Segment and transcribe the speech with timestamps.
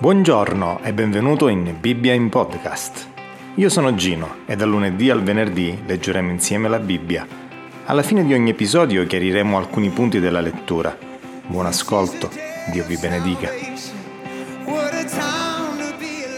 [0.00, 3.10] Buongiorno e benvenuto in Bibbia in Podcast.
[3.56, 7.26] Io sono Gino e dal lunedì al venerdì leggeremo insieme la Bibbia.
[7.84, 10.96] Alla fine di ogni episodio chiariremo alcuni punti della lettura.
[11.48, 12.30] Buon ascolto,
[12.70, 13.50] Dio vi benedica.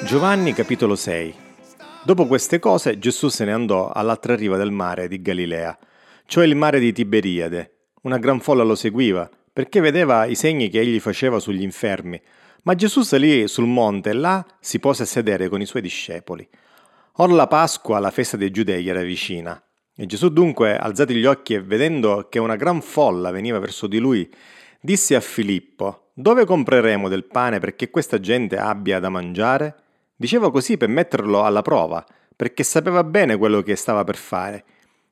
[0.06, 1.34] Giovanni capitolo 6
[2.02, 5.78] Dopo queste cose Gesù se ne andò all'altra riva del mare di Galilea,
[6.24, 7.74] cioè il mare di Tiberiade.
[8.04, 12.18] Una gran folla lo seguiva, perché vedeva i segni che egli faceva sugli infermi
[12.62, 16.46] ma Gesù salì sul monte e là si pose a sedere con i suoi discepoli.
[17.14, 19.62] Or la Pasqua, la festa dei Giudei, era vicina.
[19.94, 23.98] E Gesù dunque, alzati gli occhi e vedendo che una gran folla veniva verso di
[23.98, 24.30] lui,
[24.80, 29.74] disse a Filippo, Dove compreremo del pane perché questa gente abbia da mangiare?
[30.16, 32.04] Diceva così per metterlo alla prova,
[32.36, 34.64] perché sapeva bene quello che stava per fare.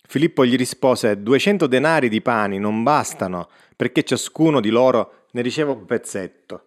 [0.07, 5.73] Filippo gli rispose, Duecento denari di pani non bastano, perché ciascuno di loro ne riceva
[5.73, 6.63] un pezzetto.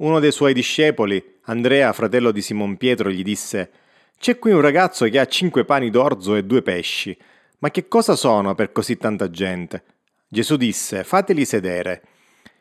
[0.00, 3.70] Uno dei suoi discepoli, Andrea, fratello di Simon Pietro, gli disse
[4.18, 7.14] C'è qui un ragazzo che ha cinque pani d'orzo e due pesci.
[7.58, 9.84] Ma che cosa sono per così tanta gente?
[10.26, 12.02] Gesù disse Fateli sedere.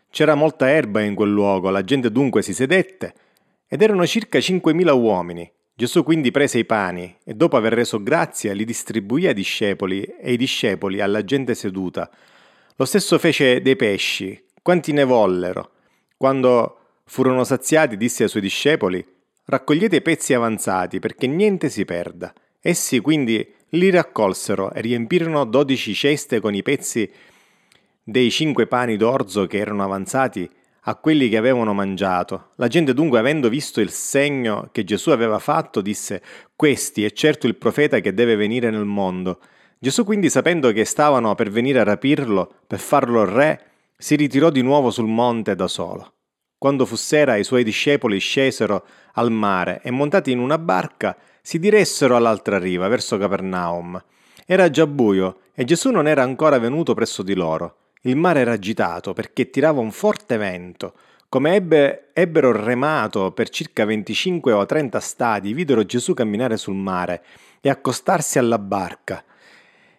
[0.10, 3.14] C'era molta erba in quel luogo, la gente dunque si sedette,
[3.70, 5.50] ed erano circa cinquemila uomini.
[5.74, 10.34] Gesù quindi prese i pani e dopo aver reso grazia li distribuì ai discepoli e
[10.34, 12.10] i discepoli alla gente seduta.
[12.76, 15.72] Lo stesso fece dei pesci, quanti ne vollero.
[16.18, 16.79] Quando
[17.10, 19.04] furono saziati, disse ai suoi discepoli,
[19.46, 22.32] raccogliete i pezzi avanzati perché niente si perda.
[22.62, 27.10] Essi quindi li raccolsero e riempirono dodici ceste con i pezzi
[28.04, 30.48] dei cinque pani d'orzo che erano avanzati
[30.82, 32.50] a quelli che avevano mangiato.
[32.58, 36.22] La gente dunque, avendo visto il segno che Gesù aveva fatto, disse,
[36.56, 39.40] Questi è certo il profeta che deve venire nel mondo.
[39.80, 43.64] Gesù quindi, sapendo che stavano per venire a rapirlo, per farlo re,
[43.98, 46.14] si ritirò di nuovo sul monte da solo.
[46.60, 51.58] Quando fu sera i suoi discepoli scesero al mare e montati in una barca si
[51.58, 54.04] diressero all'altra riva, verso Capernaum.
[54.46, 57.76] Era già buio e Gesù non era ancora venuto presso di loro.
[58.02, 60.96] Il mare era agitato perché tirava un forte vento.
[61.30, 67.24] Come ebbe, ebbero remato per circa 25 o 30 stadi, videro Gesù camminare sul mare
[67.62, 69.24] e accostarsi alla barca.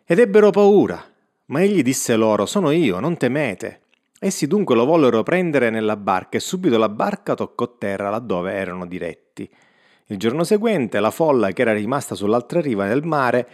[0.05, 1.03] Ed ebbero paura.
[1.47, 3.81] Ma egli disse loro, sono io, non temete.
[4.23, 8.87] Essi dunque lo vollero prendere nella barca e subito la barca toccò terra laddove erano
[8.87, 9.49] diretti.
[10.09, 13.49] Il giorno seguente la folla che era rimasta sull'altra riva del mare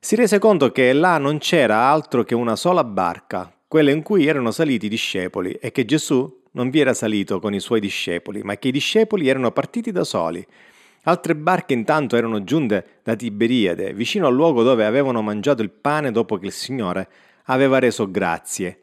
[0.00, 4.24] si rese conto che là non c'era altro che una sola barca, quella in cui
[4.24, 8.42] erano saliti i discepoli, e che Gesù non vi era salito con i suoi discepoli,
[8.42, 10.42] ma che i discepoli erano partiti da soli.
[11.02, 16.10] Altre barche intanto erano giunte da Tiberiade, vicino al luogo dove avevano mangiato il pane
[16.10, 17.06] dopo che il Signore
[17.44, 18.80] aveva reso grazie.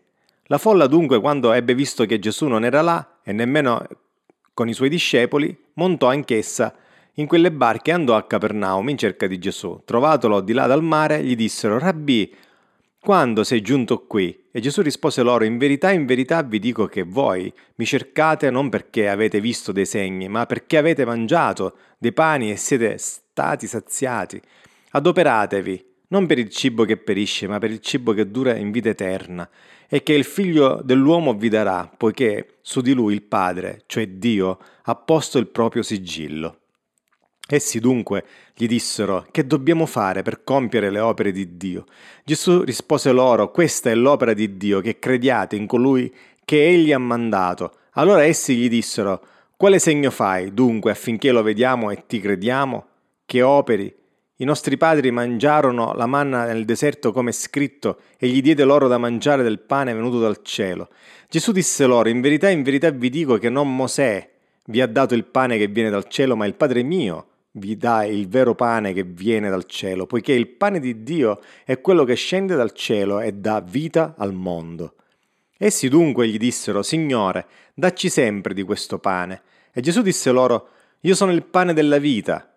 [0.47, 3.85] La folla dunque, quando ebbe visto che Gesù non era là, e nemmeno
[4.53, 6.75] con i suoi discepoli, montò anch'essa
[7.13, 9.81] in quelle barche e andò a Capernaum in cerca di Gesù.
[9.85, 12.33] Trovatolo di là dal mare, gli dissero, Rabbi,
[12.99, 14.47] quando sei giunto qui?
[14.51, 18.69] E Gesù rispose loro, In verità, in verità vi dico che voi mi cercate non
[18.69, 24.41] perché avete visto dei segni, ma perché avete mangiato dei pani e siete stati saziati.
[24.91, 28.89] Adoperatevi non per il cibo che perisce, ma per il cibo che dura in vita
[28.89, 29.49] eterna,
[29.93, 34.57] e che il figlio dell'uomo vi darà, poiché su di lui il Padre, cioè Dio,
[34.85, 36.61] ha posto il proprio sigillo.
[37.47, 41.85] Essi dunque gli dissero, che dobbiamo fare per compiere le opere di Dio?
[42.23, 46.11] Gesù rispose loro, questa è l'opera di Dio, che crediate in colui
[46.43, 47.75] che egli ha mandato.
[47.91, 49.23] Allora essi gli dissero,
[49.55, 52.87] quale segno fai dunque affinché lo vediamo e ti crediamo?
[53.27, 53.95] Che operi?
[54.37, 58.87] I nostri padri mangiarono la manna nel deserto come è scritto, e gli diede loro
[58.87, 60.89] da mangiare del pane venuto dal cielo.
[61.29, 64.31] Gesù disse loro, in verità, in verità vi dico che non Mosè
[64.65, 68.05] vi ha dato il pane che viene dal cielo, ma il Padre mio vi dà
[68.05, 72.15] il vero pane che viene dal cielo, poiché il pane di Dio è quello che
[72.15, 74.95] scende dal cielo e dà vita al mondo.
[75.57, 77.45] Essi dunque gli dissero, Signore,
[77.75, 79.41] dacci sempre di questo pane.
[79.71, 80.69] E Gesù disse loro,
[81.01, 82.52] Io sono il pane della vita.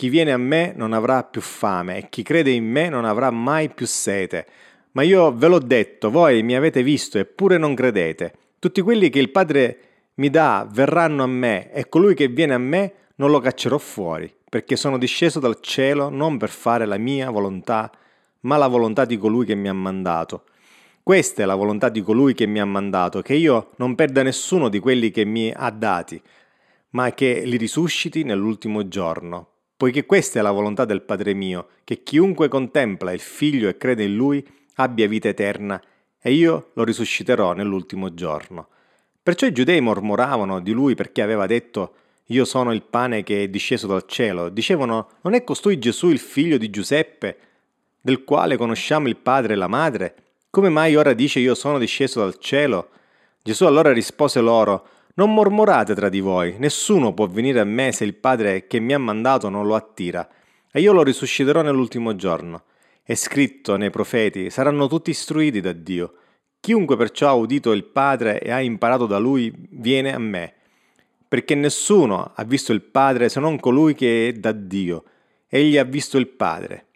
[0.00, 3.30] Chi viene a me non avrà più fame e chi crede in me non avrà
[3.30, 4.46] mai più sete.
[4.92, 8.32] Ma io ve l'ho detto, voi mi avete visto eppure non credete.
[8.58, 9.78] Tutti quelli che il Padre
[10.14, 14.34] mi dà verranno a me e colui che viene a me non lo caccerò fuori,
[14.48, 17.92] perché sono disceso dal cielo non per fare la mia volontà,
[18.44, 20.44] ma la volontà di colui che mi ha mandato.
[21.02, 24.70] Questa è la volontà di colui che mi ha mandato, che io non perda nessuno
[24.70, 26.18] di quelli che mi ha dati,
[26.92, 29.48] ma che li risusciti nell'ultimo giorno
[29.80, 34.04] poiché questa è la volontà del Padre mio, che chiunque contempla il Figlio e crede
[34.04, 35.82] in Lui abbia vita eterna,
[36.20, 38.68] e io lo risusciterò nell'ultimo giorno.
[39.22, 41.94] Perciò i giudei mormoravano di lui perché aveva detto
[42.26, 44.50] io sono il pane che è disceso dal cielo.
[44.50, 47.38] Dicevano, non è costui Gesù il figlio di Giuseppe,
[48.02, 50.14] del quale conosciamo il padre e la madre?
[50.50, 52.90] Come mai ora dice io sono disceso dal cielo?
[53.42, 58.04] Gesù allora rispose loro, non mormorate tra di voi, nessuno può venire a me se
[58.04, 60.28] il Padre che mi ha mandato non lo attira,
[60.72, 62.64] e io lo risusciterò nell'ultimo giorno.
[63.02, 66.14] È scritto nei profeti, saranno tutti istruiti da Dio.
[66.60, 70.52] Chiunque perciò ha udito il Padre e ha imparato da lui, viene a me,
[71.26, 75.04] perché nessuno ha visto il Padre se non colui che è da Dio.
[75.48, 76.86] Egli ha visto il Padre.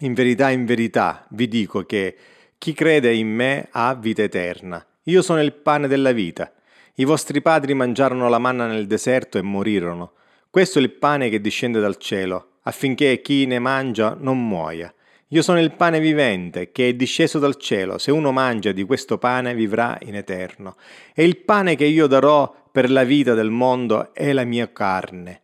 [0.00, 2.16] In verità, in verità, vi dico che
[2.58, 4.84] chi crede in me ha vita eterna.
[5.04, 6.52] Io sono il pane della vita.
[6.98, 10.12] I vostri padri mangiarono la manna nel deserto e morirono.
[10.48, 14.90] Questo è il pane che discende dal cielo, affinché chi ne mangia non muoia.
[15.28, 17.98] Io sono il pane vivente che è disceso dal cielo.
[17.98, 20.76] Se uno mangia di questo pane vivrà in eterno.
[21.14, 25.42] E il pane che io darò per la vita del mondo è la mia carne.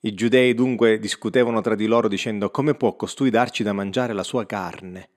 [0.00, 4.22] I giudei dunque discutevano tra di loro dicendo come può costui darci da mangiare la
[4.22, 5.08] sua carne?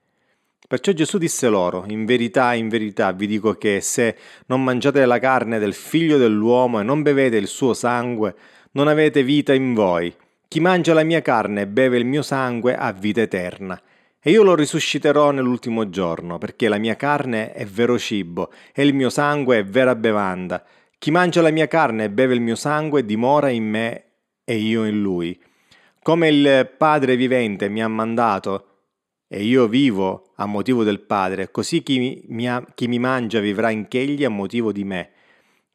[0.68, 4.14] Perciò Gesù disse loro, in verità, in verità vi dico che se
[4.48, 8.34] non mangiate la carne del figlio dell'uomo e non bevete il suo sangue,
[8.72, 10.14] non avete vita in voi.
[10.46, 13.80] Chi mangia la mia carne e beve il mio sangue ha vita eterna.
[14.20, 18.92] E io lo risusciterò nell'ultimo giorno, perché la mia carne è vero cibo e il
[18.92, 20.62] mio sangue è vera bevanda.
[20.98, 24.04] Chi mangia la mia carne e beve il mio sangue dimora in me
[24.44, 25.40] e io in lui.
[26.02, 28.67] Come il Padre vivente mi ha mandato,
[29.28, 33.68] e io vivo a motivo del Padre, così chi mi, ha, chi mi mangia vivrà
[33.68, 35.10] anch'egli a motivo di me.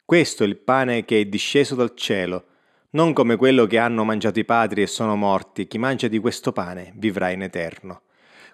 [0.04, 2.46] Questo è il pane che è disceso dal cielo,
[2.92, 6.52] non come quello che hanno mangiato i padri e sono morti, chi mangia di questo
[6.52, 8.02] pane vivrà in eterno.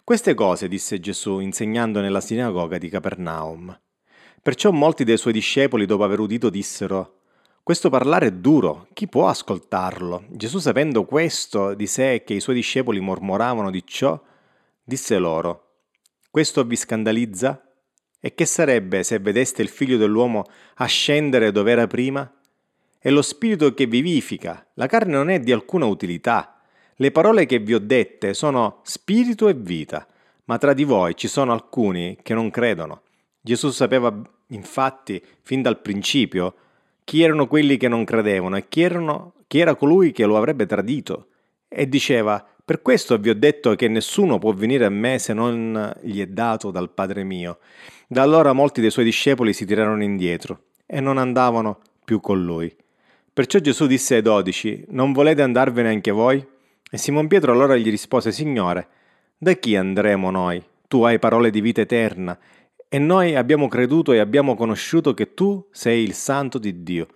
[0.04, 3.78] Queste cose disse Gesù insegnando nella sinagoga di Capernaum.
[4.42, 7.20] Perciò molti dei suoi discepoli, dopo aver udito, dissero
[7.70, 10.24] questo parlare è duro, chi può ascoltarlo?
[10.30, 14.20] Gesù, sapendo questo di sé e che i suoi discepoli mormoravano di ciò,
[14.90, 15.76] disse loro,
[16.30, 17.64] Questo vi scandalizza?
[18.20, 20.44] E che sarebbe se vedeste il figlio dell'uomo
[20.76, 22.30] ascendere dove era prima?
[22.98, 26.60] È lo spirito che vivifica, la carne non è di alcuna utilità.
[26.96, 30.06] Le parole che vi ho dette sono spirito e vita,
[30.46, 33.04] ma tra di voi ci sono alcuni che non credono.
[33.40, 34.14] Gesù sapeva
[34.48, 36.56] infatti fin dal principio
[37.06, 40.66] chi erano quelli che non credevano e chi, erano, chi era colui che lo avrebbe
[40.66, 41.29] tradito.
[41.70, 45.94] E diceva, per questo vi ho detto che nessuno può venire a me se non
[46.02, 47.60] gli è dato dal Padre mio.
[48.08, 52.76] Da allora molti dei suoi discepoli si tirarono indietro e non andavano più con lui.
[53.32, 56.46] Perciò Gesù disse ai dodici, Non volete andarvene anche voi?
[56.92, 58.88] E Simon Pietro allora gli rispose, Signore,
[59.38, 60.62] da chi andremo noi?
[60.88, 62.38] Tu hai parole di vita eterna,
[62.90, 67.08] e noi abbiamo creduto e abbiamo conosciuto che tu sei il santo di Dio.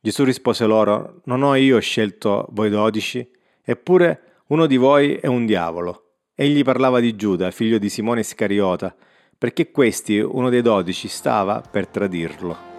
[0.00, 3.28] Gesù rispose loro, Non ho io scelto voi dodici?
[3.64, 6.14] Eppure uno di voi è un diavolo.
[6.34, 8.92] Egli parlava di Giuda, figlio di Simone Iscariota,
[9.38, 12.70] perché questi, uno dei dodici, stava per tradirlo.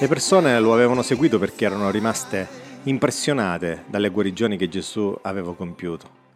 [0.00, 2.46] Le persone lo avevano seguito perché erano rimaste
[2.84, 6.27] impressionate dalle guarigioni che Gesù aveva compiuto.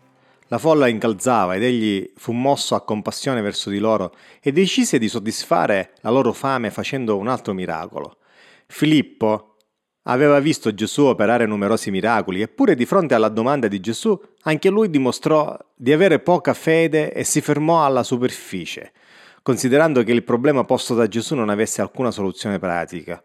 [0.53, 5.09] La folla incalzava ed egli fu mosso a compassione verso di loro e decise di
[5.09, 8.19] soddisfare la loro fame facendo un altro miracolo.
[8.67, 9.57] Filippo
[10.03, 14.91] aveva visto Gesù operare numerosi miracoli, eppure di fronte alla domanda di Gesù anche lui
[14.91, 18.93] dimostrò di avere poca fede e si fermò alla superficie,
[19.41, 23.23] considerando che il problema posto da Gesù non avesse alcuna soluzione pratica.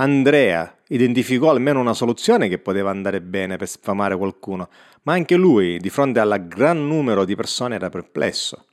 [0.00, 4.68] Andrea identificò almeno una soluzione che poteva andare bene per sfamare qualcuno,
[5.02, 8.66] ma anche lui, di fronte al gran numero di persone, era perplesso.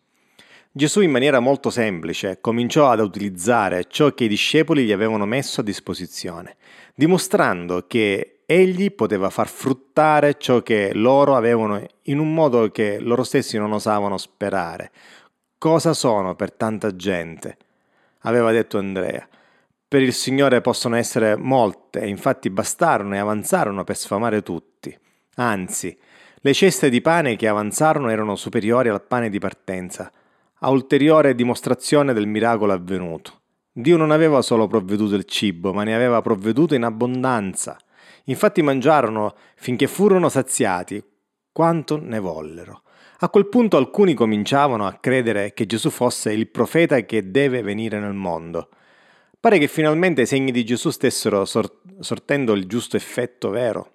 [0.71, 5.61] Gesù in maniera molto semplice cominciò ad utilizzare ciò che i discepoli gli avevano messo
[5.61, 6.57] a disposizione,
[6.93, 13.23] dimostrando che egli poteva far fruttare ciò che loro avevano in un modo che loro
[13.23, 14.91] stessi non osavano sperare.
[15.57, 17.57] Cosa sono per tanta gente?
[18.27, 19.27] aveva detto Andrea
[19.87, 24.97] per il Signore possono essere molte, infatti bastarono e avanzarono per sfamare tutti.
[25.35, 25.97] Anzi,
[26.37, 30.11] le ceste di pane che avanzarono erano superiori al pane di partenza,
[30.59, 33.41] a ulteriore dimostrazione del miracolo avvenuto.
[33.71, 37.77] Dio non aveva solo provveduto il cibo, ma ne aveva provveduto in abbondanza.
[38.25, 41.03] Infatti mangiarono finché furono saziati,
[41.51, 42.81] quanto ne vollero.
[43.19, 47.99] A quel punto alcuni cominciavano a credere che Gesù fosse il profeta che deve venire
[47.99, 48.69] nel mondo.
[49.45, 53.91] Pare che finalmente i segni di Gesù stessero sor- sortendo il giusto effetto vero.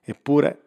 [0.00, 0.60] Eppure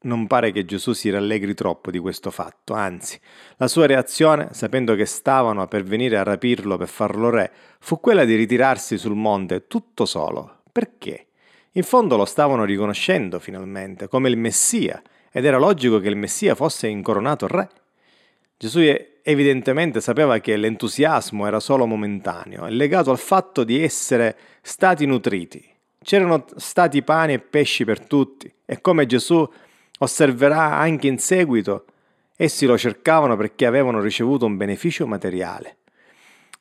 [0.00, 3.20] non pare che Gesù si rallegri troppo di questo fatto, anzi,
[3.58, 8.24] la sua reazione, sapendo che stavano per venire a rapirlo per farlo re, fu quella
[8.24, 10.62] di ritirarsi sul monte tutto solo.
[10.72, 11.28] Perché?
[11.74, 16.56] In fondo lo stavano riconoscendo finalmente come il Messia ed era logico che il Messia
[16.56, 17.68] fosse incoronato re.
[18.62, 18.80] Gesù
[19.22, 25.66] evidentemente sapeva che l'entusiasmo era solo momentaneo e legato al fatto di essere stati nutriti.
[26.02, 29.50] C'erano stati pani e pesci per tutti e come Gesù
[30.00, 31.86] osserverà anche in seguito,
[32.36, 35.78] essi lo cercavano perché avevano ricevuto un beneficio materiale.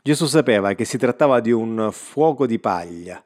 [0.01, 3.22] Gesù sapeva che si trattava di un fuoco di paglia.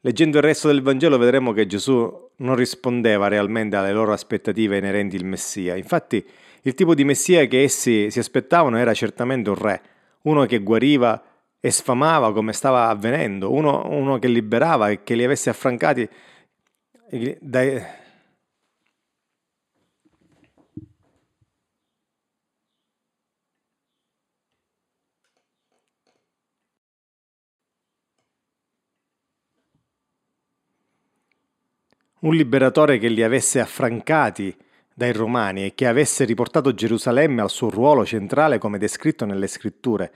[0.00, 5.14] Leggendo il resto del Vangelo vedremo che Gesù non rispondeva realmente alle loro aspettative inerenti
[5.14, 5.76] al Messia.
[5.76, 6.26] Infatti
[6.62, 9.82] il tipo di Messia che essi si aspettavano era certamente un re,
[10.22, 11.22] uno che guariva
[11.60, 16.08] e sfamava come stava avvenendo, uno, uno che liberava e che li avesse affrancati
[17.40, 17.82] dai,
[32.20, 34.54] un liberatore che li avesse affrancati
[34.94, 40.12] dai romani e che avesse riportato Gerusalemme al suo ruolo centrale come descritto nelle scritture,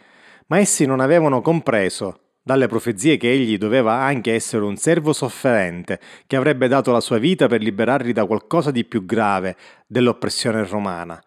[0.46, 5.98] ma essi non avevano compreso dalle profezie che egli doveva anche essere un servo sofferente,
[6.26, 11.18] che avrebbe dato la sua vita per liberarli da qualcosa di più grave dell'oppressione romana,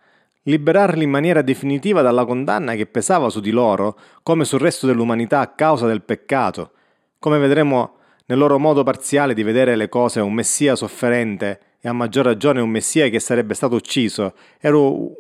[0.44, 5.40] liberarli in maniera definitiva dalla condanna che pesava su di loro, come sul resto dell'umanità
[5.40, 6.74] a causa del peccato.
[7.18, 7.96] Come vedremo
[8.28, 12.62] nel loro modo parziale di vedere le cose un messia sofferente e a maggior ragione
[12.62, 14.78] un messia che sarebbe stato ucciso era,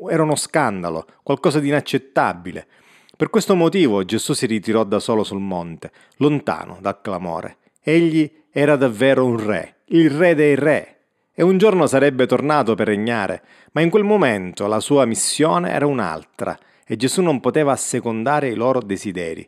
[0.09, 2.67] era uno scandalo, qualcosa di inaccettabile.
[3.15, 7.57] Per questo motivo Gesù si ritirò da solo sul monte, lontano dal clamore.
[7.81, 10.97] Egli era davvero un re, il re dei re,
[11.33, 15.85] e un giorno sarebbe tornato per regnare, ma in quel momento la sua missione era
[15.85, 19.47] un'altra, e Gesù non poteva assecondare i loro desideri.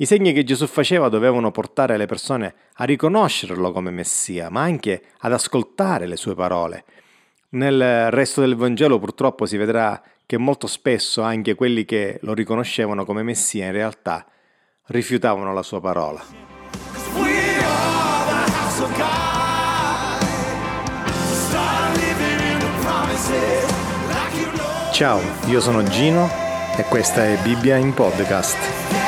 [0.00, 5.02] I segni che Gesù faceva dovevano portare le persone a riconoscerlo come Messia, ma anche
[5.18, 6.84] ad ascoltare le sue parole.
[7.50, 13.04] Nel resto del Vangelo purtroppo si vedrà che molto spesso anche quelli che lo riconoscevano
[13.04, 14.24] come Messia in realtà
[14.86, 16.24] rifiutavano la sua parola.
[24.94, 26.26] Ciao, io sono Gino
[26.74, 28.99] e questa è Bibbia in podcast.